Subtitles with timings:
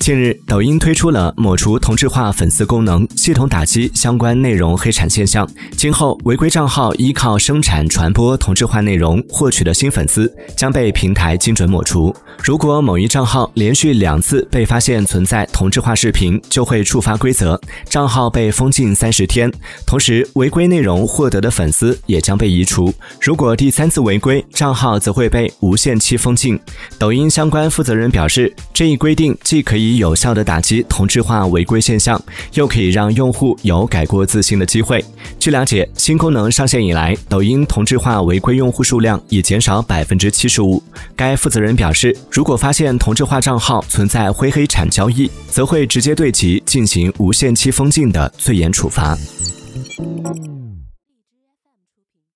[0.00, 5.48] 近日，抖音推出了抹除同质化粉丝功能，系统打击相关内容黑产现象。
[5.76, 12.14] 今后，违规账号依靠生产、传播同质化内容获取的新粉丝将被平台精准抹除。
[12.42, 19.50] 如果某一账号连续两次被发现存在同质化视频，就会触发规则，账号被封禁三十天。
[19.86, 22.92] 同时，违规内容获得的粉丝也将被移除。
[23.20, 26.58] 如果第三次违规，账号则会被无限期封禁。
[26.98, 32.22] 抖音相关负责人表示，这一规定既可可以有效的打击同质化违规现象，
[32.52, 35.02] 又可以让用户有改过自新的机会。
[35.38, 40.82] 据了解，新功能上线以来，抖音同质化违规用户数量已减少百分之七十五。
[41.16, 49.16] 该负责人表示，如果发现同质化账号存在灰黑产交易，则会直接对其进行无限期封禁的最严处罚。